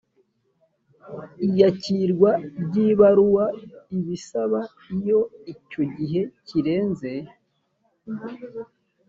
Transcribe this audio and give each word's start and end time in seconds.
iyakirwa 1.45 2.31
ry 2.63 2.75
ibaruwa 2.89 3.45
ibisaba 3.97 4.59
iyo 4.97 5.19
icyo 5.53 5.81
gihe 5.95 6.21
kirenze 6.47 7.11